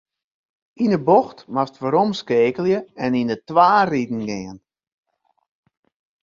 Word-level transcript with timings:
Yn 0.83 0.95
in 0.97 1.05
bocht 1.07 1.39
moatst 1.53 1.79
weromskeakelje 1.81 2.79
en 3.03 3.11
yn 3.21 3.29
de 3.31 3.37
twa 3.47 3.71
riden 3.91 4.23
gean. 4.29 4.57